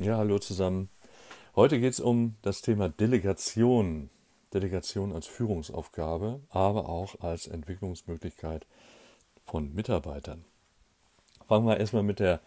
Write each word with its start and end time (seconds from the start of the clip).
Ja, 0.00 0.16
hallo 0.16 0.38
zusammen. 0.38 0.90
Heute 1.56 1.80
geht 1.80 1.94
es 1.94 1.98
um 1.98 2.36
das 2.42 2.62
Thema 2.62 2.88
Delegation. 2.88 4.10
Delegation 4.54 5.12
als 5.12 5.26
Führungsaufgabe, 5.26 6.38
aber 6.50 6.88
auch 6.88 7.18
als 7.18 7.48
Entwicklungsmöglichkeit 7.48 8.64
von 9.44 9.74
Mitarbeitern. 9.74 10.44
Fangen 11.48 11.66
wir 11.66 11.78
erstmal 11.78 12.04
mit 12.04 12.20
der 12.20 12.38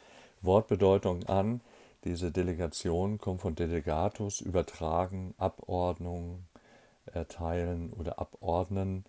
Wortbedeutung 0.41 1.25
an. 1.25 1.59
Diese 2.05 2.31
Delegation 2.31 3.17
kommt 3.17 3.41
von 3.41 3.53
Delegatus, 3.53 4.39
übertragen, 4.39 5.33
Abordnung, 5.37 6.45
erteilen 7.05 7.91
oder 7.91 8.17
abordnen. 8.17 9.03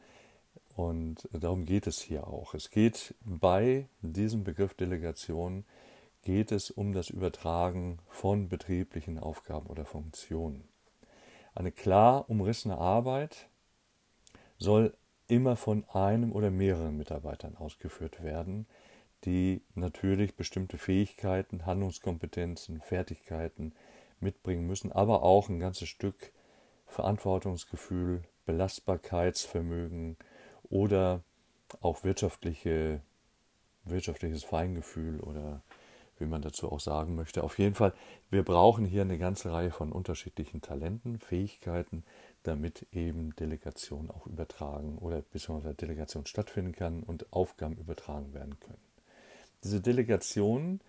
Und 0.74 1.29
darum 1.32 1.64
geht 1.64 1.86
es 1.86 2.00
hier 2.00 2.27
auch. 2.27 2.54
Es 2.54 2.70
geht 2.70 3.14
bei 3.20 3.86
diesem 4.00 4.43
Begriff 4.43 4.74
Delegation 4.74 5.64
geht 6.23 6.52
es 6.52 6.70
um 6.70 6.93
das 6.93 7.11
Übertragen 7.11 7.98
von 8.09 8.48
betrieblichen 8.48 9.18
Aufgaben 9.18 9.67
oder 9.67 9.85
Funktionen. 9.85 10.68
Eine 11.54 11.72
klar 11.72 12.30
umrissene 12.30 12.79
Arbeit 12.79 13.49
soll 14.58 14.94
immer 15.27 15.57
von 15.57 15.85
einem 15.93 16.32
oder 16.32 16.50
mehreren 16.50 16.96
Mitarbeitern 16.96 17.57
ausgeführt 17.57 18.22
werden, 18.22 18.66
die 19.25 19.63
natürlich 19.75 20.35
bestimmte 20.35 20.79
Fähigkeiten, 20.79 21.66
Handlungskompetenzen, 21.66 22.80
Fertigkeiten 22.80 23.75
mitbringen 24.21 24.66
müssen, 24.66 24.93
aber 24.93 25.22
auch 25.22 25.49
ein 25.49 25.61
ganzes 25.61 25.89
Stück 25.89 26.32
Verantwortungsgefühl, 26.86 28.22
Belastbarkeitsvermögen 28.46 30.16
oder 30.64 31.22
auch 31.80 32.05
wirtschaftliche, 32.05 33.00
wirtschaftliches 33.84 34.44
Feingefühl 34.44 35.20
oder 35.20 35.62
wie 36.22 36.27
man 36.27 36.41
dazu 36.41 36.72
auch 36.72 36.81
sagen 36.81 37.14
möchte. 37.14 37.44
Auf 37.44 37.58
jeden 37.58 37.75
Fall, 37.75 37.92
wir 38.30 38.44
brauchen 38.44 38.86
hier 38.86 39.03
eine 39.03 39.19
ganze 39.19 39.53
Reihe 39.53 39.70
von 39.70 39.92
unterschiedlichen 39.92 40.62
Talenten, 40.62 41.19
Fähigkeiten, 41.19 42.05
damit 42.44 42.86
eben 42.92 43.36
Delegation 43.36 44.10
auch 44.10 44.27
übertragen 44.27 44.96
oder 44.98 45.20
beziehungsweise 45.20 45.74
Delegation 45.74 46.24
stattfinden 46.27 46.72
kann 46.72 47.02
und 47.02 47.33
Aufgaben 47.33 47.77
übertragen 47.77 48.33
werden 48.33 48.58
können. 48.61 48.80
Diese 49.62 49.80
Delegation 49.80 50.80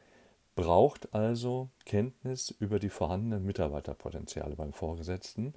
braucht 0.55 1.13
also 1.13 1.69
Kenntnis 1.85 2.52
über 2.59 2.79
die 2.79 2.89
vorhandenen 2.89 3.45
Mitarbeiterpotenziale 3.45 4.55
beim 4.55 4.73
Vorgesetzten. 4.73 5.53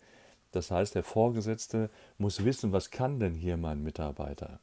Das 0.52 0.70
heißt, 0.70 0.94
der 0.94 1.02
Vorgesetzte 1.02 1.90
muss 2.18 2.44
wissen, 2.44 2.72
was 2.72 2.90
kann 2.90 3.20
denn 3.20 3.34
hier 3.34 3.56
mein 3.56 3.82
Mitarbeiter? 3.82 4.60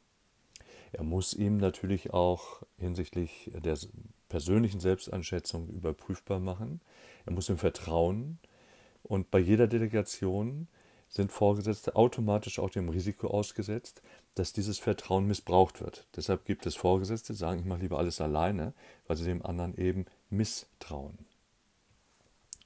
Er 0.92 1.02
muss 1.02 1.34
ihm 1.34 1.56
natürlich 1.56 2.12
auch 2.12 2.62
hinsichtlich 2.78 3.50
der 3.52 3.76
persönlichen 4.28 4.80
Selbsteinschätzung 4.80 5.68
überprüfbar 5.68 6.40
machen. 6.40 6.80
Er 7.26 7.32
muss 7.32 7.48
ihm 7.48 7.58
vertrauen. 7.58 8.38
Und 9.02 9.30
bei 9.30 9.38
jeder 9.38 9.66
Delegation 9.66 10.68
sind 11.08 11.30
Vorgesetzte 11.30 11.94
automatisch 11.94 12.58
auch 12.58 12.70
dem 12.70 12.88
Risiko 12.88 13.28
ausgesetzt, 13.28 14.02
dass 14.34 14.52
dieses 14.52 14.78
Vertrauen 14.78 15.26
missbraucht 15.26 15.80
wird. 15.80 16.06
Deshalb 16.16 16.44
gibt 16.44 16.66
es 16.66 16.74
Vorgesetzte, 16.74 17.34
die 17.34 17.38
sagen, 17.38 17.60
ich 17.60 17.66
mache 17.66 17.82
lieber 17.82 17.98
alles 17.98 18.20
alleine, 18.20 18.72
weil 19.06 19.16
sie 19.16 19.24
dem 19.24 19.44
anderen 19.44 19.76
eben 19.78 20.06
misstrauen. 20.30 21.18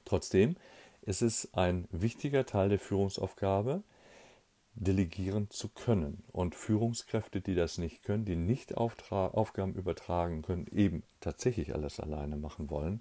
Trotzdem 0.04 0.56
ist 1.02 1.20
es 1.20 1.52
ein 1.52 1.86
wichtiger 1.90 2.46
Teil 2.46 2.70
der 2.70 2.78
Führungsaufgabe, 2.78 3.82
delegieren 4.74 5.50
zu 5.50 5.68
können. 5.68 6.22
Und 6.32 6.54
Führungskräfte, 6.54 7.40
die 7.40 7.54
das 7.54 7.78
nicht 7.78 8.04
können, 8.04 8.24
die 8.24 8.36
nicht 8.36 8.76
Aufgaben 8.76 9.74
übertragen 9.74 10.42
können, 10.42 10.66
eben 10.72 11.02
tatsächlich 11.20 11.74
alles 11.74 12.00
alleine 12.00 12.36
machen 12.36 12.70
wollen, 12.70 13.00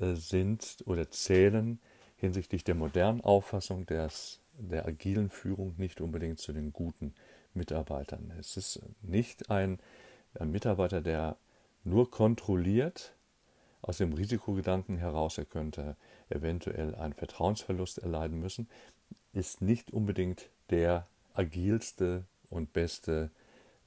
äh, 0.00 0.14
sind 0.14 0.78
oder 0.86 1.10
zählen 1.10 1.78
hinsichtlich 2.16 2.64
der 2.64 2.74
modernen 2.74 3.20
Auffassung 3.20 3.86
des, 3.86 4.40
der 4.58 4.86
agilen 4.86 5.30
Führung 5.30 5.74
nicht 5.76 6.00
unbedingt 6.00 6.40
zu 6.40 6.52
den 6.52 6.72
guten 6.72 7.14
Mitarbeitern. 7.54 8.32
Es 8.38 8.56
ist 8.56 8.80
nicht 9.02 9.50
ein, 9.50 9.78
ein 10.34 10.50
Mitarbeiter, 10.50 11.00
der 11.00 11.36
nur 11.84 12.10
kontrolliert, 12.10 13.14
aus 13.80 13.98
dem 13.98 14.12
Risikogedanken 14.12 14.98
heraus, 14.98 15.38
er 15.38 15.44
könnte 15.44 15.96
eventuell 16.28 16.94
einen 16.96 17.14
Vertrauensverlust 17.14 17.98
erleiden 17.98 18.40
müssen, 18.40 18.68
ist 19.32 19.62
nicht 19.62 19.92
unbedingt 19.92 20.50
der 20.70 21.06
agilste 21.34 22.24
und 22.50 22.72
beste 22.72 23.30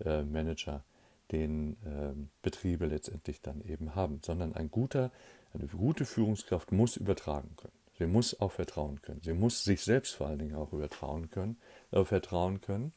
äh, 0.03 0.23
Manager, 0.23 0.83
den 1.31 1.73
äh, 1.85 2.13
Betriebe 2.41 2.85
letztendlich 2.85 3.41
dann 3.41 3.61
eben 3.61 3.95
haben, 3.95 4.19
sondern 4.23 4.55
ein 4.55 4.69
guter, 4.69 5.11
eine 5.53 5.67
gute 5.67 6.05
Führungskraft 6.05 6.71
muss 6.71 6.97
übertragen 6.97 7.55
können. 7.57 7.73
Sie 7.97 8.07
muss 8.07 8.39
auch 8.39 8.51
vertrauen 8.51 9.01
können. 9.01 9.21
Sie 9.21 9.33
muss 9.33 9.63
sich 9.63 9.81
selbst 9.81 10.15
vor 10.15 10.27
allen 10.27 10.39
Dingen 10.39 10.55
auch 10.55 10.73
übertrauen 10.73 11.29
können, 11.29 11.57
äh, 11.91 12.03
vertrauen 12.03 12.61
können. 12.61 12.93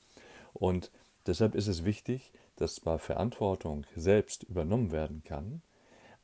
Und 0.52 0.90
deshalb 1.26 1.54
ist 1.54 1.66
es 1.66 1.84
wichtig, 1.84 2.32
dass 2.56 2.76
zwar 2.76 2.98
Verantwortung 2.98 3.84
selbst 3.96 4.44
übernommen 4.44 4.92
werden 4.92 5.22
kann, 5.24 5.62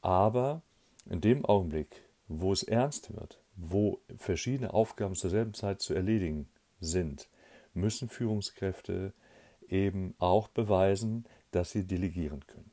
aber 0.01 0.63
in 1.09 1.21
dem 1.21 1.45
Augenblick, 1.45 2.05
wo 2.29 2.53
es 2.53 2.63
ernst 2.63 3.15
wird, 3.15 3.41
wo 3.57 4.01
verschiedene 4.17 4.73
Aufgaben 4.73 5.15
zur 5.15 5.31
selben 5.31 5.55
Zeit 5.55 5.83
zu 5.83 5.93
erledigen 5.95 6.49
sind, 6.81 7.29
müssen 7.75 8.09
Führungskräfte 8.09 9.13
eben 9.69 10.15
auch 10.19 10.49
beweisen, 10.49 11.25
dass 11.51 11.71
sie 11.71 11.87
delegieren 11.87 12.47
können. 12.47 12.71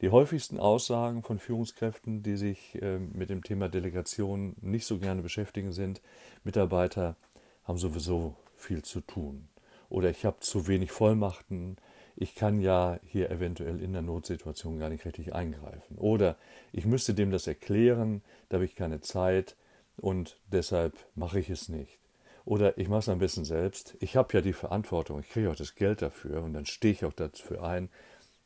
Die 0.00 0.10
häufigsten 0.10 0.58
Aussagen 0.58 1.22
von 1.22 1.38
Führungskräften, 1.38 2.22
die 2.22 2.36
sich 2.36 2.80
äh, 2.82 2.98
mit 2.98 3.30
dem 3.30 3.42
Thema 3.42 3.68
Delegation 3.68 4.54
nicht 4.60 4.86
so 4.86 4.98
gerne 4.98 5.22
beschäftigen, 5.22 5.72
sind, 5.72 6.02
Mitarbeiter 6.42 7.16
haben 7.64 7.78
sowieso 7.78 8.36
viel 8.56 8.82
zu 8.82 9.00
tun. 9.00 9.48
Oder 9.88 10.10
ich 10.10 10.24
habe 10.24 10.40
zu 10.40 10.66
wenig 10.66 10.90
Vollmachten, 10.90 11.76
ich 12.16 12.34
kann 12.34 12.60
ja 12.60 12.98
hier 13.04 13.30
eventuell 13.30 13.80
in 13.80 13.92
der 13.92 14.02
Notsituation 14.02 14.78
gar 14.78 14.88
nicht 14.88 15.04
richtig 15.04 15.34
eingreifen. 15.34 15.96
Oder 15.98 16.36
ich 16.72 16.86
müsste 16.86 17.14
dem 17.14 17.30
das 17.30 17.46
erklären, 17.46 18.22
da 18.48 18.56
habe 18.56 18.64
ich 18.64 18.76
keine 18.76 19.00
Zeit 19.00 19.56
und 19.96 20.38
deshalb 20.46 20.94
mache 21.14 21.40
ich 21.40 21.50
es 21.50 21.68
nicht. 21.68 21.98
Oder 22.44 22.76
ich 22.76 22.88
mache 22.88 23.00
es 23.00 23.08
ein 23.08 23.18
bisschen 23.18 23.44
selbst. 23.44 23.96
Ich 24.00 24.16
habe 24.16 24.34
ja 24.34 24.40
die 24.40 24.52
Verantwortung, 24.52 25.20
ich 25.20 25.30
kriege 25.30 25.50
auch 25.50 25.56
das 25.56 25.74
Geld 25.74 26.02
dafür 26.02 26.42
und 26.42 26.52
dann 26.52 26.66
stehe 26.66 26.92
ich 26.92 27.04
auch 27.04 27.12
dafür 27.12 27.62
ein, 27.62 27.88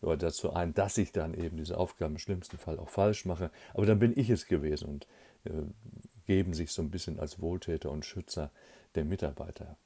oder 0.00 0.16
dazu 0.16 0.52
ein, 0.52 0.74
dass 0.74 0.96
ich 0.98 1.12
dann 1.12 1.34
eben 1.34 1.56
diese 1.56 1.76
Aufgaben 1.76 2.14
im 2.14 2.18
schlimmsten 2.18 2.58
Fall 2.58 2.78
auch 2.78 2.88
falsch 2.88 3.24
mache. 3.24 3.50
Aber 3.74 3.86
dann 3.86 3.98
bin 3.98 4.16
ich 4.16 4.30
es 4.30 4.46
gewesen 4.46 4.88
und 4.88 5.06
äh, 5.44 5.64
geben 6.26 6.54
sich 6.54 6.70
so 6.70 6.82
ein 6.82 6.90
bisschen 6.90 7.18
als 7.18 7.40
Wohltäter 7.40 7.90
und 7.90 8.04
Schützer 8.04 8.50
der 8.94 9.04
Mitarbeiter 9.04 9.76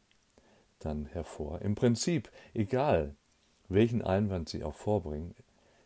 dann 0.80 1.06
hervor. 1.06 1.62
Im 1.62 1.74
Prinzip, 1.74 2.30
egal 2.52 3.14
welchen 3.68 4.02
Einwand 4.02 4.48
sie 4.48 4.64
auch 4.64 4.74
vorbringen, 4.74 5.34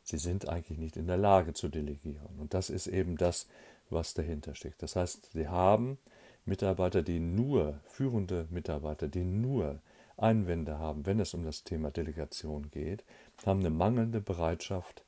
sie 0.03 0.19
sind 0.19 0.49
eigentlich 0.49 0.79
nicht 0.79 0.97
in 0.97 1.07
der 1.07 1.19
Lage 1.19 1.53
zu 1.53 1.69
delegieren. 1.69 2.37
Und 2.39 2.55
das 2.55 2.71
ist 2.71 2.89
eben 2.89 3.17
das, 3.17 3.47
was 3.91 4.15
dahinter 4.15 4.55
steckt. 4.55 4.83
Das 4.83 4.97
heißt, 4.97 5.31
sie 5.33 5.47
haben 5.47 5.99
Mitarbeiter, 6.47 7.03
die 7.03 7.19
nur, 7.19 7.81
führende 7.87 8.47
Mitarbeiter, 8.51 9.09
die 9.09 9.25
nur 9.25 9.81
Einwände 10.17 10.79
haben, 10.79 11.05
wenn 11.05 11.21
es 11.21 11.35
um 11.35 11.45
das 11.45 11.65
Thema 11.65 11.91
Delegation 11.91 12.71
geht, 12.71 13.05
haben 13.45 13.61
eine 13.61 13.71
mangelnde 13.71 14.21
Bereitschaft 14.21 15.05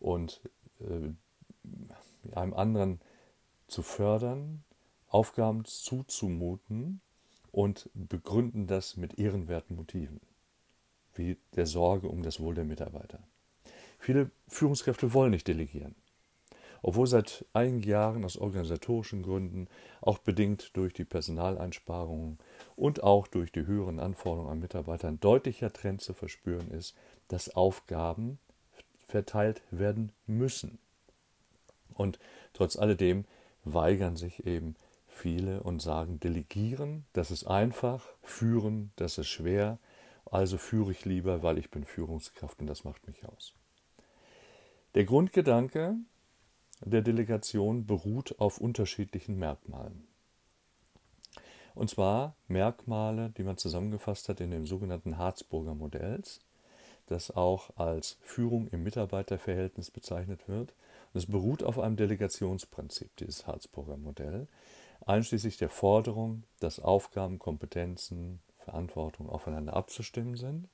und 0.00 0.40
äh, 0.80 2.34
einem 2.34 2.54
anderen 2.54 3.00
zu 3.68 3.82
fördern, 3.82 4.64
Aufgaben 5.08 5.64
zuzumuten 5.66 7.00
und 7.52 7.90
begründen 7.92 8.66
das 8.66 8.96
mit 8.96 9.18
ehrenwerten 9.18 9.76
Motiven, 9.76 10.20
wie 11.14 11.36
der 11.54 11.66
Sorge 11.66 12.08
um 12.08 12.22
das 12.22 12.40
Wohl 12.40 12.54
der 12.54 12.64
Mitarbeiter. 12.64 13.22
Viele 13.98 14.30
Führungskräfte 14.48 15.12
wollen 15.12 15.30
nicht 15.30 15.46
delegieren 15.46 15.94
obwohl 16.82 17.06
seit 17.06 17.44
einigen 17.52 17.82
Jahren 17.82 18.24
aus 18.24 18.36
organisatorischen 18.36 19.22
Gründen, 19.22 19.68
auch 20.00 20.18
bedingt 20.18 20.76
durch 20.76 20.92
die 20.92 21.04
Personaleinsparungen 21.04 22.38
und 22.76 23.02
auch 23.02 23.28
durch 23.28 23.52
die 23.52 23.66
höheren 23.66 24.00
Anforderungen 24.00 24.50
an 24.50 24.58
Mitarbeiter 24.58 25.08
ein 25.08 25.20
deutlicher 25.20 25.72
Trend 25.72 26.00
zu 26.00 26.12
verspüren 26.12 26.70
ist, 26.70 26.94
dass 27.28 27.54
Aufgaben 27.54 28.38
verteilt 29.06 29.62
werden 29.70 30.12
müssen. 30.26 30.78
Und 31.94 32.18
trotz 32.52 32.76
alledem 32.76 33.24
weigern 33.64 34.16
sich 34.16 34.46
eben 34.46 34.74
viele 35.06 35.62
und 35.62 35.80
sagen, 35.80 36.18
delegieren, 36.18 37.04
das 37.12 37.30
ist 37.30 37.44
einfach, 37.44 38.08
führen, 38.22 38.92
das 38.96 39.18
ist 39.18 39.28
schwer, 39.28 39.78
also 40.24 40.56
führe 40.56 40.90
ich 40.90 41.04
lieber, 41.04 41.42
weil 41.42 41.58
ich 41.58 41.70
bin 41.70 41.84
Führungskraft 41.84 42.60
und 42.60 42.66
das 42.66 42.84
macht 42.84 43.06
mich 43.06 43.24
aus. 43.26 43.54
Der 44.94 45.04
Grundgedanke 45.04 45.96
der 46.84 47.02
Delegation 47.02 47.86
beruht 47.86 48.38
auf 48.38 48.58
unterschiedlichen 48.58 49.38
Merkmalen. 49.38 50.06
Und 51.74 51.88
zwar 51.88 52.34
Merkmale, 52.48 53.30
die 53.30 53.44
man 53.44 53.56
zusammengefasst 53.56 54.28
hat 54.28 54.40
in 54.40 54.50
dem 54.50 54.66
sogenannten 54.66 55.16
Harzburger 55.16 55.74
Modells, 55.74 56.40
das 57.06 57.30
auch 57.30 57.76
als 57.76 58.18
Führung 58.20 58.68
im 58.68 58.82
Mitarbeiterverhältnis 58.82 59.90
bezeichnet 59.90 60.48
wird. 60.48 60.74
Es 61.14 61.26
beruht 61.26 61.62
auf 61.62 61.78
einem 61.78 61.96
Delegationsprinzip, 61.96 63.14
dieses 63.16 63.46
Harzburger 63.46 63.96
Modell, 63.96 64.46
einschließlich 65.06 65.56
der 65.56 65.68
Forderung, 65.68 66.44
dass 66.60 66.80
Aufgaben, 66.80 67.38
Kompetenzen, 67.38 68.40
Verantwortung 68.58 69.28
aufeinander 69.28 69.74
abzustimmen 69.74 70.36
sind, 70.36 70.68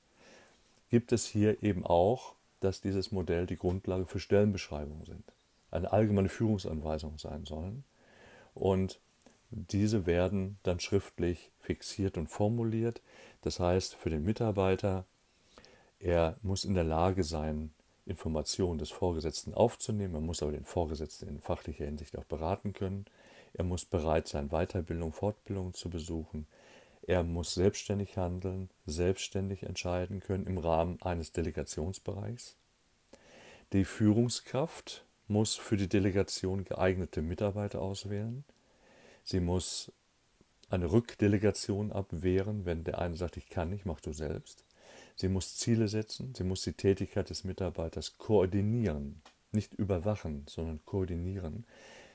gibt 0.89 1.11
es 1.11 1.25
hier 1.25 1.63
eben 1.63 1.85
auch, 1.85 2.35
dass 2.59 2.81
dieses 2.81 3.11
Modell 3.11 3.45
die 3.45 3.57
Grundlage 3.57 4.05
für 4.05 4.19
Stellenbeschreibungen 4.19 5.05
sind, 5.05 5.23
eine 5.71 5.91
allgemeine 5.91 6.29
Führungsanweisung 6.29 7.17
sein 7.17 7.45
sollen 7.45 7.83
und 8.53 8.99
diese 9.51 10.05
werden 10.05 10.59
dann 10.63 10.79
schriftlich 10.79 11.51
fixiert 11.59 12.17
und 12.17 12.27
formuliert. 12.27 13.01
Das 13.41 13.59
heißt, 13.59 13.95
für 13.95 14.09
den 14.09 14.23
Mitarbeiter, 14.23 15.05
er 15.99 16.37
muss 16.43 16.65
in 16.65 16.75
der 16.75 16.83
Lage 16.83 17.23
sein, 17.23 17.71
Informationen 18.05 18.79
des 18.79 18.89
Vorgesetzten 18.89 19.53
aufzunehmen, 19.53 20.15
er 20.15 20.21
muss 20.21 20.41
aber 20.41 20.51
den 20.51 20.65
Vorgesetzten 20.65 21.27
in 21.27 21.41
fachlicher 21.41 21.85
Hinsicht 21.85 22.17
auch 22.17 22.25
beraten 22.25 22.73
können, 22.73 23.05
er 23.53 23.63
muss 23.63 23.85
bereit 23.85 24.27
sein, 24.27 24.49
Weiterbildung, 24.49 25.13
Fortbildung 25.13 25.73
zu 25.73 25.89
besuchen, 25.89 26.47
er 27.03 27.23
muss 27.23 27.53
selbstständig 27.53 28.17
handeln, 28.17 28.69
selbstständig 28.85 29.63
entscheiden 29.63 30.19
können 30.19 30.47
im 30.47 30.57
Rahmen 30.57 31.01
eines 31.01 31.31
Delegationsbereichs. 31.31 32.55
Die 33.73 33.85
Führungskraft 33.85 35.05
muss 35.29 35.55
für 35.55 35.77
die 35.77 35.87
Delegation 35.87 36.65
geeignete 36.65 37.21
Mitarbeiter 37.21 37.81
auswählen. 37.81 38.43
Sie 39.23 39.39
muss 39.39 39.91
eine 40.69 40.91
Rückdelegation 40.91 41.91
abwehren, 41.91 42.65
wenn 42.65 42.83
der 42.83 42.99
eine 42.99 43.15
sagt, 43.15 43.37
ich 43.37 43.49
kann 43.49 43.69
nicht, 43.69 43.85
mach 43.85 44.01
du 44.01 44.11
selbst. 44.11 44.65
Sie 45.15 45.27
muss 45.27 45.57
Ziele 45.57 45.87
setzen, 45.87 46.33
sie 46.35 46.43
muss 46.43 46.63
die 46.63 46.73
Tätigkeit 46.73 47.29
des 47.29 47.43
Mitarbeiters 47.43 48.17
koordinieren, 48.17 49.21
nicht 49.51 49.73
überwachen, 49.73 50.45
sondern 50.47 50.79
koordinieren. 50.85 51.65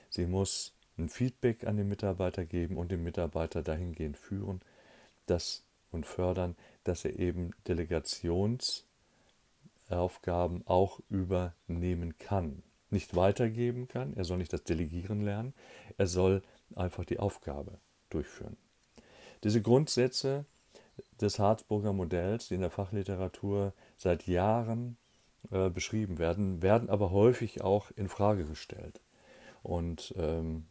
Sie 0.08 0.26
muss 0.26 0.72
ein 0.96 1.08
Feedback 1.08 1.66
an 1.66 1.76
den 1.76 1.88
Mitarbeiter 1.88 2.44
geben 2.44 2.76
und 2.76 2.92
den 2.92 3.02
Mitarbeiter 3.02 3.62
dahingehend 3.62 4.16
führen, 4.16 4.60
das 5.26 5.64
und 5.90 6.06
fördern, 6.06 6.54
dass 6.84 7.04
er 7.04 7.18
eben 7.18 7.50
Delegationsaufgaben 7.68 10.66
auch 10.66 11.00
übernehmen 11.10 12.16
kann. 12.18 12.62
Nicht 12.94 13.16
weitergeben 13.16 13.88
kann, 13.88 14.14
er 14.14 14.22
soll 14.22 14.38
nicht 14.38 14.52
das 14.52 14.62
Delegieren 14.62 15.20
lernen, 15.20 15.52
er 15.98 16.06
soll 16.06 16.42
einfach 16.76 17.04
die 17.04 17.18
Aufgabe 17.18 17.78
durchführen. 18.08 18.56
Diese 19.42 19.60
Grundsätze 19.60 20.44
des 21.20 21.40
Harzburger 21.40 21.92
Modells, 21.92 22.46
die 22.46 22.54
in 22.54 22.60
der 22.60 22.70
Fachliteratur 22.70 23.72
seit 23.96 24.28
Jahren 24.28 24.96
äh, 25.50 25.70
beschrieben 25.70 26.18
werden, 26.18 26.62
werden 26.62 26.88
aber 26.88 27.10
häufig 27.10 27.62
auch 27.62 27.90
in 27.96 28.08
Frage 28.08 28.44
gestellt. 28.44 29.00
Und 29.64 30.14
ähm, 30.16 30.66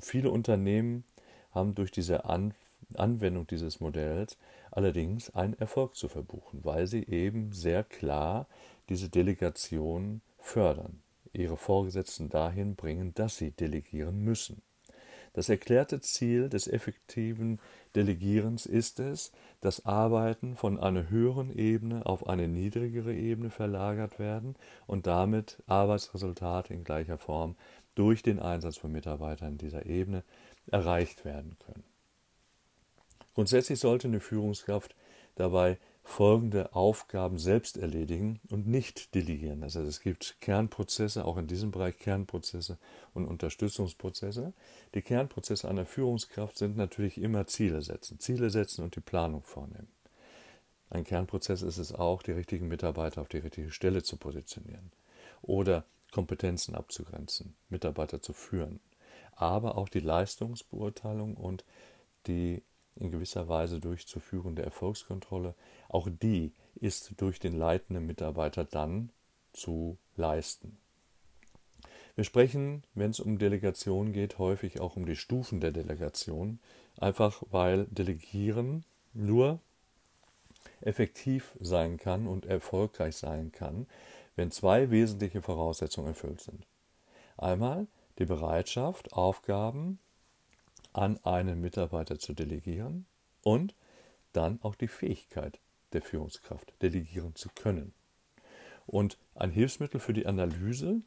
viele 0.00 0.30
Unternehmen 0.30 1.04
haben 1.50 1.74
durch 1.74 1.90
diese 1.90 2.24
An 2.24 2.54
Anwendung 2.94 3.46
dieses 3.46 3.80
Modells 3.80 4.38
allerdings 4.70 5.34
einen 5.34 5.54
Erfolg 5.54 5.96
zu 5.96 6.08
verbuchen, 6.08 6.64
weil 6.64 6.86
sie 6.86 7.04
eben 7.04 7.52
sehr 7.52 7.84
klar 7.84 8.46
diese 8.88 9.08
Delegation 9.08 10.22
fördern, 10.38 11.00
ihre 11.32 11.56
Vorgesetzten 11.56 12.28
dahin 12.28 12.76
bringen, 12.76 13.14
dass 13.14 13.36
sie 13.36 13.50
delegieren 13.50 14.20
müssen. 14.20 14.62
Das 15.34 15.48
erklärte 15.48 16.00
Ziel 16.00 16.50
des 16.50 16.68
effektiven 16.68 17.58
Delegierens 17.94 18.66
ist 18.66 19.00
es, 19.00 19.32
dass 19.60 19.86
Arbeiten 19.86 20.56
von 20.56 20.78
einer 20.78 21.08
höheren 21.08 21.50
Ebene 21.50 22.04
auf 22.04 22.26
eine 22.26 22.48
niedrigere 22.48 23.14
Ebene 23.14 23.48
verlagert 23.48 24.18
werden 24.18 24.56
und 24.86 25.06
damit 25.06 25.62
Arbeitsresultate 25.66 26.74
in 26.74 26.84
gleicher 26.84 27.16
Form 27.16 27.56
durch 27.94 28.22
den 28.22 28.40
Einsatz 28.40 28.76
von 28.76 28.92
Mitarbeitern 28.92 29.56
dieser 29.56 29.86
Ebene 29.86 30.22
erreicht 30.66 31.24
werden 31.24 31.56
können. 31.64 31.84
Grundsätzlich 33.34 33.80
sollte 33.80 34.08
eine 34.08 34.20
Führungskraft 34.20 34.94
dabei 35.36 35.78
folgende 36.04 36.74
Aufgaben 36.74 37.38
selbst 37.38 37.78
erledigen 37.78 38.40
und 38.50 38.66
nicht 38.66 39.14
delegieren. 39.14 39.62
Also 39.62 39.80
es 39.82 40.00
gibt 40.00 40.36
Kernprozesse, 40.40 41.24
auch 41.24 41.36
in 41.36 41.46
diesem 41.46 41.70
Bereich 41.70 41.98
Kernprozesse 41.98 42.76
und 43.14 43.26
Unterstützungsprozesse. 43.26 44.52
Die 44.94 45.02
Kernprozesse 45.02 45.68
einer 45.68 45.86
Führungskraft 45.86 46.58
sind 46.58 46.76
natürlich 46.76 47.18
immer 47.18 47.46
Ziele 47.46 47.82
setzen, 47.82 48.18
Ziele 48.18 48.50
setzen 48.50 48.82
und 48.84 48.96
die 48.96 49.00
Planung 49.00 49.42
vornehmen. 49.42 49.88
Ein 50.90 51.04
Kernprozess 51.04 51.62
ist 51.62 51.78
es 51.78 51.94
auch, 51.94 52.22
die 52.22 52.32
richtigen 52.32 52.68
Mitarbeiter 52.68 53.22
auf 53.22 53.28
die 53.28 53.38
richtige 53.38 53.70
Stelle 53.70 54.02
zu 54.02 54.16
positionieren 54.16 54.92
oder 55.40 55.84
Kompetenzen 56.10 56.74
abzugrenzen, 56.74 57.54
Mitarbeiter 57.70 58.20
zu 58.20 58.34
führen, 58.34 58.80
aber 59.34 59.78
auch 59.78 59.88
die 59.88 60.00
Leistungsbeurteilung 60.00 61.36
und 61.36 61.64
die 62.26 62.62
in 62.96 63.10
gewisser 63.10 63.48
Weise 63.48 63.80
durchzuführende 63.80 64.62
Erfolgskontrolle, 64.62 65.54
auch 65.88 66.08
die 66.10 66.52
ist 66.76 67.20
durch 67.20 67.38
den 67.38 67.54
leitenden 67.54 68.06
Mitarbeiter 68.06 68.64
dann 68.64 69.10
zu 69.52 69.98
leisten. 70.16 70.78
Wir 72.14 72.24
sprechen, 72.24 72.84
wenn 72.94 73.10
es 73.10 73.20
um 73.20 73.38
Delegation 73.38 74.12
geht, 74.12 74.38
häufig 74.38 74.80
auch 74.80 74.96
um 74.96 75.06
die 75.06 75.16
Stufen 75.16 75.60
der 75.60 75.72
Delegation, 75.72 76.58
einfach 76.98 77.42
weil 77.50 77.86
Delegieren 77.86 78.84
nur 79.14 79.60
effektiv 80.82 81.56
sein 81.60 81.96
kann 81.96 82.26
und 82.26 82.44
erfolgreich 82.44 83.16
sein 83.16 83.52
kann, 83.52 83.86
wenn 84.36 84.50
zwei 84.50 84.90
wesentliche 84.90 85.42
Voraussetzungen 85.42 86.08
erfüllt 86.08 86.40
sind. 86.40 86.66
Einmal 87.38 87.86
die 88.18 88.26
Bereitschaft, 88.26 89.12
Aufgaben 89.12 89.98
an 90.92 91.18
einen 91.24 91.60
Mitarbeiter 91.60 92.18
zu 92.18 92.34
delegieren 92.34 93.06
und 93.42 93.74
dann 94.32 94.60
auch 94.62 94.74
die 94.74 94.88
Fähigkeit 94.88 95.58
der 95.92 96.02
Führungskraft, 96.02 96.72
delegieren 96.82 97.34
zu 97.34 97.48
können. 97.54 97.92
Und 98.86 99.18
ein 99.34 99.50
Hilfsmittel 99.50 100.00
für 100.00 100.12
die 100.12 100.26
Analyse 100.26 101.00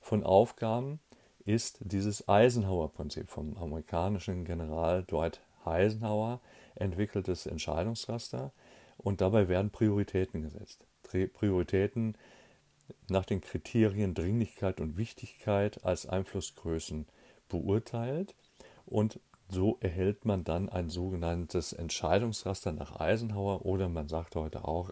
von 0.00 0.24
Aufgaben 0.24 1.00
ist 1.44 1.78
dieses 1.80 2.28
Eisenhower-Prinzip 2.28 3.30
vom 3.30 3.56
amerikanischen 3.56 4.44
General 4.44 5.04
Dwight 5.04 5.40
Eisenhower 5.64 6.40
entwickeltes 6.74 7.46
Entscheidungsraster 7.46 8.52
und 8.98 9.20
dabei 9.20 9.48
werden 9.48 9.70
Prioritäten 9.70 10.42
gesetzt. 10.42 10.84
Prioritäten 11.02 12.16
nach 13.08 13.24
den 13.24 13.40
Kriterien 13.40 14.14
Dringlichkeit 14.14 14.80
und 14.80 14.96
Wichtigkeit 14.96 15.84
als 15.84 16.06
Einflussgrößen 16.06 17.06
beurteilt 17.48 18.34
und 18.86 19.20
so 19.48 19.76
erhält 19.80 20.24
man 20.24 20.42
dann 20.42 20.68
ein 20.68 20.88
sogenanntes 20.88 21.72
Entscheidungsraster 21.72 22.72
nach 22.72 22.98
Eisenhower 22.98 23.64
oder 23.64 23.88
man 23.88 24.08
sagt 24.08 24.34
heute 24.34 24.64
auch, 24.64 24.90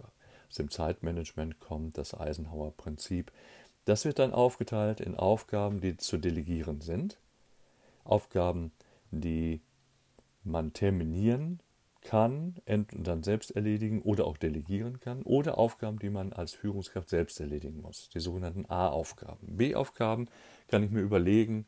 aus 0.48 0.54
dem 0.56 0.70
Zeitmanagement 0.70 1.58
kommt 1.58 1.98
das 1.98 2.14
Eisenhower-Prinzip. 2.14 3.32
Das 3.84 4.04
wird 4.04 4.18
dann 4.18 4.32
aufgeteilt 4.32 5.00
in 5.00 5.16
Aufgaben, 5.16 5.80
die 5.80 5.96
zu 5.96 6.18
delegieren 6.18 6.80
sind, 6.80 7.18
Aufgaben, 8.04 8.70
die 9.10 9.60
man 10.44 10.72
terminieren 10.72 11.60
kann 12.00 12.56
und 12.66 12.86
dann 12.92 13.22
selbst 13.22 13.50
erledigen 13.50 14.02
oder 14.02 14.26
auch 14.26 14.36
delegieren 14.36 15.00
kann 15.00 15.22
oder 15.22 15.58
Aufgaben, 15.58 15.98
die 15.98 16.10
man 16.10 16.32
als 16.32 16.52
Führungskraft 16.52 17.08
selbst 17.08 17.40
erledigen 17.40 17.80
muss, 17.80 18.10
die 18.10 18.20
sogenannten 18.20 18.66
A-Aufgaben. 18.66 19.56
B-Aufgaben 19.56 20.28
kann 20.68 20.82
ich 20.82 20.90
mir 20.90 21.00
überlegen, 21.00 21.66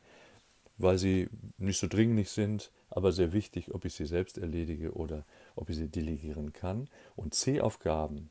weil 0.79 0.99
sie 0.99 1.29
nicht 1.59 1.79
so 1.79 1.87
dringlich 1.87 2.31
sind, 2.31 2.71
aber 2.91 3.13
sehr 3.13 3.33
wichtig, 3.33 3.75
ob 3.75 3.85
ich 3.85 3.95
sie 3.95 4.07
selbst 4.07 4.39
erledige 4.39 4.93
oder 4.93 5.25
ob 5.55 5.71
ich 5.71 5.77
sie 5.77 5.89
delegieren 5.89 6.53
kann. 6.53 6.89
Und 7.15 7.35
C-Aufgaben, 7.35 8.31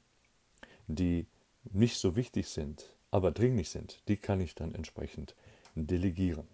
die 0.87 1.27
nicht 1.63 1.97
so 1.97 2.15
wichtig 2.15 2.47
sind, 2.47 2.95
aber 3.11 3.31
dringlich 3.31 3.69
sind, 3.69 4.01
die 4.07 4.17
kann 4.17 4.39
ich 4.39 4.55
dann 4.55 4.75
entsprechend 4.75 5.35
delegieren. 5.75 6.47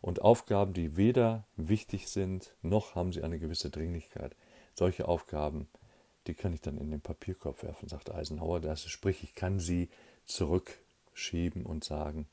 Und 0.00 0.22
Aufgaben, 0.22 0.72
die 0.72 0.96
weder 0.96 1.46
wichtig 1.56 2.08
sind, 2.08 2.54
noch 2.62 2.94
haben 2.94 3.12
sie 3.12 3.22
eine 3.22 3.38
gewisse 3.38 3.70
Dringlichkeit, 3.70 4.36
solche 4.74 5.08
Aufgaben, 5.08 5.68
die 6.26 6.34
kann 6.34 6.52
ich 6.52 6.60
dann 6.60 6.78
in 6.78 6.90
den 6.90 7.00
Papierkorb 7.00 7.62
werfen, 7.62 7.88
sagt 7.88 8.10
Eisenhower. 8.10 8.60
Das 8.60 8.84
sprich, 8.84 9.22
ich 9.22 9.34
kann 9.34 9.58
sie 9.58 9.88
zurückschieben 10.24 11.64
und 11.64 11.84
sagen, 11.84 12.26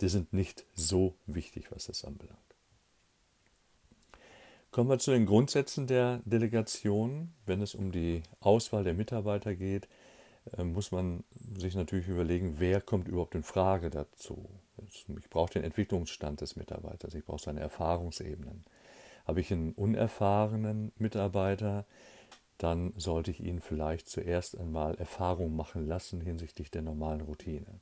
die 0.00 0.08
sind 0.08 0.32
nicht 0.32 0.64
so 0.74 1.14
wichtig, 1.26 1.70
was 1.72 1.86
das 1.86 2.04
anbelangt. 2.04 2.40
Kommen 4.70 4.90
wir 4.90 4.98
zu 4.98 5.10
den 5.10 5.24
Grundsätzen 5.24 5.86
der 5.86 6.20
Delegation. 6.26 7.32
Wenn 7.46 7.62
es 7.62 7.74
um 7.74 7.92
die 7.92 8.22
Auswahl 8.40 8.84
der 8.84 8.92
Mitarbeiter 8.92 9.54
geht, 9.54 9.88
äh, 10.52 10.64
muss 10.64 10.92
man 10.92 11.24
sich 11.56 11.74
natürlich 11.74 12.08
überlegen, 12.08 12.56
wer 12.58 12.80
kommt 12.80 13.08
überhaupt 13.08 13.34
in 13.34 13.42
Frage 13.42 13.90
dazu. 13.90 14.48
Ich 14.86 15.30
brauche 15.30 15.54
den 15.54 15.64
Entwicklungsstand 15.64 16.42
des 16.42 16.56
Mitarbeiters, 16.56 17.14
ich 17.14 17.24
brauche 17.24 17.42
seine 17.42 17.60
Erfahrungsebenen. 17.60 18.64
Habe 19.26 19.40
ich 19.40 19.50
einen 19.50 19.72
unerfahrenen 19.72 20.92
Mitarbeiter, 20.98 21.86
dann 22.58 22.92
sollte 22.96 23.30
ich 23.30 23.40
ihn 23.40 23.60
vielleicht 23.60 24.08
zuerst 24.08 24.58
einmal 24.58 24.94
Erfahrung 24.96 25.56
machen 25.56 25.86
lassen 25.86 26.20
hinsichtlich 26.20 26.70
der 26.70 26.82
normalen 26.82 27.22
Routine. 27.22 27.80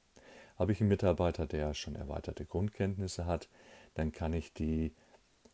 Habe 0.57 0.73
ich 0.73 0.81
einen 0.81 0.89
Mitarbeiter, 0.89 1.47
der 1.47 1.75
schon 1.75 1.97
erweiterte 1.97 2.45
Grundkenntnisse 2.45 3.27
hat, 3.27 3.49
dann 3.95 4.13
kann 4.13 4.33
ich 4.33 4.53
die 4.53 4.93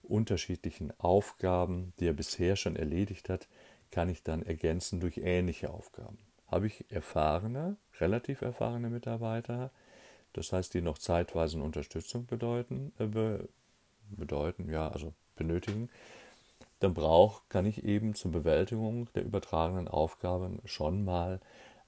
unterschiedlichen 0.02 0.92
Aufgaben, 0.98 1.92
die 2.00 2.06
er 2.06 2.12
bisher 2.12 2.56
schon 2.56 2.76
erledigt 2.76 3.28
hat, 3.28 3.48
kann 3.90 4.08
ich 4.08 4.22
dann 4.22 4.42
ergänzen 4.42 5.00
durch 5.00 5.18
ähnliche 5.18 5.70
Aufgaben. 5.70 6.18
Habe 6.46 6.66
ich 6.66 6.90
erfahrene, 6.90 7.76
relativ 8.00 8.42
erfahrene 8.42 8.90
Mitarbeiter, 8.90 9.70
das 10.32 10.52
heißt, 10.52 10.74
die 10.74 10.80
noch 10.80 10.98
zeitweise 10.98 11.60
Unterstützung 11.60 12.26
bedeuten, 12.26 12.92
äh, 12.98 13.06
be, 13.06 13.48
bedeuten, 14.10 14.70
ja, 14.70 14.88
also 14.88 15.12
benötigen, 15.36 15.88
dann 16.80 16.94
brauch, 16.94 17.42
kann 17.48 17.66
ich 17.66 17.84
eben 17.84 18.14
zur 18.14 18.32
Bewältigung 18.32 19.08
der 19.14 19.24
übertragenen 19.24 19.88
Aufgaben 19.88 20.60
schon 20.64 21.04
mal 21.04 21.40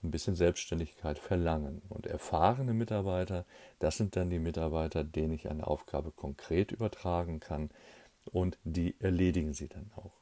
ein 0.02 0.10
bisschen 0.10 0.34
Selbstständigkeit 0.34 1.18
verlangen. 1.18 1.82
Und 1.88 2.06
erfahrene 2.06 2.74
Mitarbeiter, 2.74 3.44
das 3.78 3.96
sind 3.96 4.16
dann 4.16 4.30
die 4.30 4.38
Mitarbeiter, 4.38 5.04
denen 5.04 5.32
ich 5.32 5.48
eine 5.48 5.66
Aufgabe 5.66 6.10
konkret 6.10 6.72
übertragen 6.72 7.40
kann 7.40 7.70
und 8.24 8.58
die 8.64 8.94
erledigen 9.00 9.52
sie 9.52 9.68
dann 9.68 9.90
auch. 9.96 10.12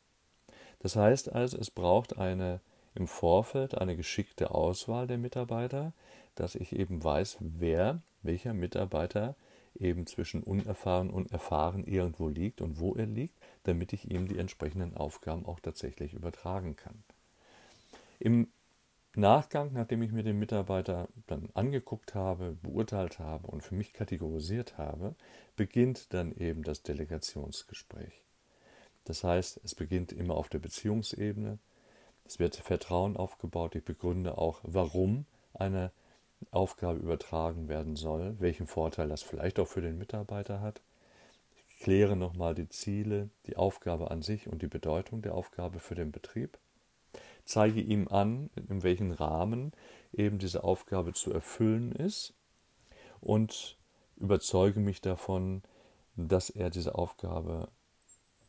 Das 0.81 0.97
heißt 0.97 1.33
also, 1.33 1.59
es 1.59 1.71
braucht 1.71 2.19
eine 2.19 2.61
im 2.95 3.07
Vorfeld 3.07 3.77
eine 3.77 3.97
geschickte 3.97 4.51
Auswahl 4.51 5.07
der 5.07 5.19
Mitarbeiter, 5.19 5.93
dass 6.35 6.55
ich 6.55 6.75
eben 6.75 7.03
weiß, 7.03 7.37
wer, 7.41 8.03
welcher 8.23 8.55
Mitarbeiter 8.55 9.37
eben 9.79 10.07
zwischen 10.07 10.43
unerfahren 10.43 11.11
und 11.11 11.31
erfahren 11.31 11.85
irgendwo 11.85 12.29
liegt 12.29 12.61
und 12.61 12.81
wo 12.81 12.95
er 12.95 13.07
liegt, 13.07 13.37
damit 13.63 13.93
ich 13.93 14.11
ihm 14.11 14.27
die 14.27 14.39
entsprechenden 14.39 14.97
Aufgaben 14.97 15.47
auch 15.47 15.61
tatsächlich 15.61 16.15
übertragen 16.15 16.77
kann. 16.77 17.03
Im 18.19 18.49
Nachgang, 19.17 19.73
nachdem 19.73 20.03
ich 20.03 20.13
mir 20.13 20.23
den 20.23 20.39
Mitarbeiter 20.39 21.09
dann 21.27 21.51
angeguckt 21.55 22.15
habe, 22.15 22.57
beurteilt 22.63 23.19
habe 23.19 23.49
und 23.49 23.63
für 23.63 23.75
mich 23.75 23.93
kategorisiert 23.93 24.79
habe, 24.79 25.17
beginnt 25.57 26.15
dann 26.15 26.33
eben 26.33 26.63
das 26.63 26.85
Delegationsgespräch. 26.85 28.23
Das 29.05 29.25
heißt, 29.25 29.61
es 29.65 29.75
beginnt 29.75 30.13
immer 30.13 30.37
auf 30.37 30.49
der 30.49 30.61
Beziehungsebene, 30.61 31.59
es 32.25 32.39
wird 32.39 32.55
Vertrauen 32.55 33.17
aufgebaut, 33.17 33.75
ich 33.75 33.85
begründe 33.85 34.39
auch, 34.39 34.61
warum 34.63 35.27
eine 35.55 35.91
Aufgabe 36.53 37.01
übertragen 37.01 37.69
werden 37.69 37.97
soll, 37.97 38.39
welchen 38.39 38.67
Vorteil 38.67 39.09
das 39.09 39.23
vielleicht 39.23 39.59
auch 39.59 39.67
für 39.67 39.83
den 39.83 39.99
Mitarbeiter 39.99 40.61
hat. 40.61 40.83
Ich 41.57 41.81
kläre 41.81 42.15
nochmal 42.15 42.55
die 42.55 42.69
Ziele, 42.69 43.31
die 43.47 43.57
Aufgabe 43.57 44.13
an 44.13 44.23
sich 44.23 44.47
und 44.47 44.63
die 44.63 44.69
Bedeutung 44.69 45.23
der 45.23 45.35
Aufgabe 45.35 45.81
für 45.81 45.97
den 45.97 46.13
Betrieb 46.13 46.59
zeige 47.45 47.81
ihm 47.81 48.09
an, 48.09 48.51
in 48.69 48.83
welchem 48.83 49.13
Rahmen 49.13 49.73
eben 50.13 50.39
diese 50.39 50.65
Aufgabe 50.65 51.13
zu 51.13 51.33
erfüllen 51.33 51.93
ist 51.93 52.35
und 53.21 53.77
überzeuge 54.17 54.81
mich 54.81 55.01
davon, 55.01 55.63
dass 56.17 56.51
er 56.51 56.71
diese 56.71 56.95
Aufgabe 56.95 57.69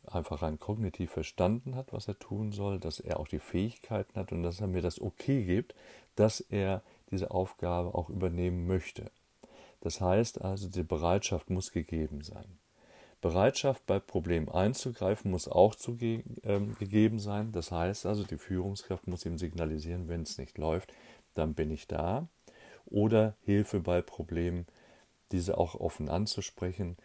einfach 0.06 0.42
rein 0.42 0.58
kognitiv 0.58 1.12
verstanden 1.12 1.76
hat, 1.76 1.92
was 1.92 2.08
er 2.08 2.18
tun 2.18 2.52
soll, 2.52 2.78
dass 2.78 3.00
er 3.00 3.20
auch 3.20 3.28
die 3.28 3.38
Fähigkeiten 3.38 4.18
hat 4.18 4.32
und 4.32 4.42
dass 4.42 4.60
er 4.60 4.66
mir 4.66 4.82
das 4.82 5.00
Okay 5.00 5.44
gibt, 5.44 5.74
dass 6.16 6.40
er 6.40 6.82
diese 7.10 7.30
Aufgabe 7.30 7.94
auch 7.94 8.08
übernehmen 8.08 8.66
möchte. 8.66 9.10
Das 9.80 10.00
heißt 10.00 10.40
also, 10.40 10.68
die 10.68 10.82
Bereitschaft 10.82 11.50
muss 11.50 11.72
gegeben 11.72 12.22
sein. 12.22 12.58
Bereitschaft 13.22 13.86
bei 13.86 13.98
Problemen 14.00 14.50
einzugreifen 14.50 15.30
muss 15.30 15.48
auch 15.48 15.76
zuge 15.76 16.24
äh, 16.42 16.60
gegeben 16.78 17.20
sein. 17.20 17.52
Das 17.52 17.70
heißt 17.70 18.04
also, 18.04 18.24
die 18.24 18.36
Führungskraft 18.36 19.06
muss 19.06 19.24
ihm 19.24 19.38
signalisieren, 19.38 20.08
wenn 20.08 20.22
es 20.22 20.38
nicht 20.38 20.58
läuft, 20.58 20.92
dann 21.34 21.54
bin 21.54 21.70
ich 21.70 21.86
da. 21.86 22.26
Oder 22.84 23.36
Hilfe 23.44 23.78
bei 23.78 24.02
Problemen, 24.02 24.66
diese 25.30 25.56
auch 25.56 25.76
offen 25.76 26.08
anzusprechen. 26.08 26.96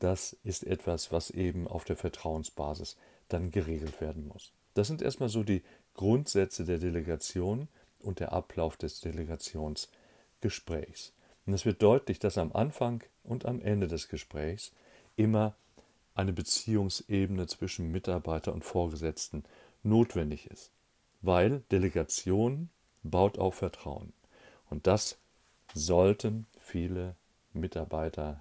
Das 0.00 0.32
ist 0.42 0.66
etwas, 0.66 1.12
was 1.12 1.30
eben 1.30 1.68
auf 1.68 1.84
der 1.84 1.94
Vertrauensbasis 1.96 2.96
dann 3.28 3.52
geregelt 3.52 4.00
werden 4.00 4.26
muss. 4.26 4.50
Das 4.74 4.88
sind 4.88 5.02
erstmal 5.02 5.28
so 5.28 5.44
die 5.44 5.62
Grundsätze 5.94 6.64
der 6.64 6.78
Delegation 6.78 7.68
und 8.00 8.18
der 8.18 8.32
Ablauf 8.32 8.76
des 8.76 9.00
Delegationsgesprächs. 9.00 11.12
Und 11.46 11.54
es 11.54 11.64
wird 11.64 11.80
deutlich, 11.80 12.18
dass 12.18 12.38
am 12.38 12.52
Anfang 12.52 13.04
und 13.22 13.46
am 13.46 13.60
Ende 13.60 13.86
des 13.86 14.08
Gesprächs 14.08 14.72
immer 15.16 15.54
eine 16.20 16.32
Beziehungsebene 16.32 17.46
zwischen 17.46 17.90
Mitarbeiter 17.90 18.52
und 18.52 18.64
Vorgesetzten 18.64 19.44
notwendig 19.82 20.46
ist, 20.50 20.70
weil 21.22 21.60
Delegation 21.72 22.68
baut 23.02 23.38
auf 23.38 23.54
Vertrauen. 23.56 24.12
Und 24.68 24.86
das 24.86 25.18
sollten 25.74 26.46
viele 26.58 27.16
Mitarbeiter 27.52 28.40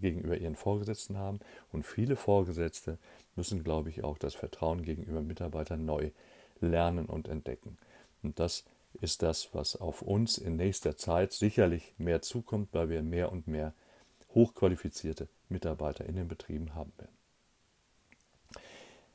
gegenüber 0.00 0.36
ihren 0.36 0.56
Vorgesetzten 0.56 1.16
haben. 1.16 1.40
Und 1.72 1.84
viele 1.84 2.16
Vorgesetzte 2.16 2.98
müssen, 3.36 3.64
glaube 3.64 3.90
ich, 3.90 4.04
auch 4.04 4.18
das 4.18 4.34
Vertrauen 4.34 4.82
gegenüber 4.82 5.20
Mitarbeitern 5.20 5.84
neu 5.84 6.10
lernen 6.60 7.06
und 7.06 7.28
entdecken. 7.28 7.78
Und 8.22 8.38
das 8.38 8.64
ist 9.00 9.22
das, 9.22 9.54
was 9.54 9.76
auf 9.76 10.02
uns 10.02 10.38
in 10.38 10.56
nächster 10.56 10.96
Zeit 10.96 11.32
sicherlich 11.32 11.94
mehr 11.98 12.22
zukommt, 12.22 12.68
weil 12.72 12.88
wir 12.88 13.02
mehr 13.02 13.32
und 13.32 13.46
mehr 13.46 13.74
hochqualifizierte 14.34 15.28
Mitarbeiter 15.48 16.04
in 16.04 16.16
den 16.16 16.28
Betrieben 16.28 16.74
haben 16.74 16.92
werden. 16.98 17.16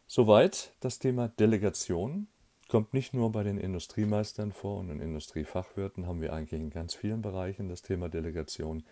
Soweit 0.08 0.74
das 0.80 1.00
Thema 1.00 1.28
Delegation. 1.28 2.28
Kommt 2.70 2.94
nicht 2.94 3.14
nur 3.14 3.32
bei 3.32 3.44
den 3.44 3.58
Industriemeistern 3.58 4.52
vor 4.52 4.80
und 4.80 4.88
den 4.88 5.00
Industriefachwirten 5.00 6.08
haben 6.08 6.22
wir 6.22 6.34
eigentlich 6.34 6.60
in 6.60 6.70
ganz 6.70 6.96
vielen 6.96 7.22
Bereichen 7.22 7.70
das 7.70 7.82
Thema 7.82 8.10
Delegation. 8.10 8.84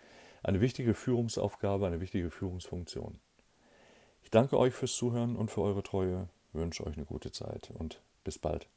Eine 0.42 0.60
wichtige 0.60 0.94
Führungsaufgabe, 0.94 1.86
eine 1.86 2.00
wichtige 2.00 2.30
Führungsfunktion. 2.30 3.18
Ich 4.22 4.30
danke 4.30 4.58
euch 4.58 4.74
fürs 4.74 4.94
Zuhören 4.94 5.36
und 5.36 5.50
für 5.50 5.62
eure 5.62 5.82
Treue, 5.82 6.28
wünsche 6.52 6.86
euch 6.86 6.96
eine 6.96 7.06
gute 7.06 7.32
Zeit 7.32 7.70
und 7.70 8.02
bis 8.24 8.38
bald. 8.38 8.68